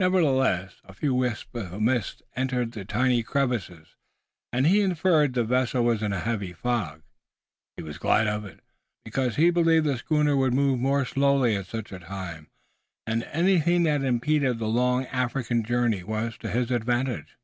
[0.00, 3.96] Nevertheless a few wisps of mist entered the tiny crevices,
[4.50, 7.02] and he inferred the vessel was in a heavy fog.
[7.76, 8.60] He was glad of it,
[9.04, 12.48] because he believed the schooner would move slowly at such a time,
[13.06, 17.36] and anything that impeded the long African journey was to his advantage.